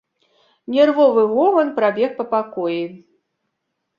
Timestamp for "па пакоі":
2.21-2.83